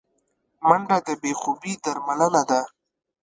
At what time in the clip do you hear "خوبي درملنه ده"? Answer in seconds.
1.41-2.61